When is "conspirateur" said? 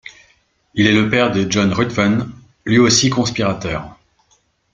3.11-3.99